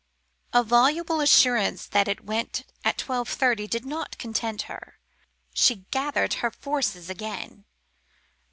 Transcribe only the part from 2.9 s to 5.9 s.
twelve thirty did not content her. She